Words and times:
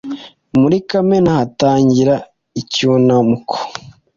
muri 0.59 0.77
kamena 0.89 1.29
hagatangira 1.39 2.15
icyunamuko 2.61 3.55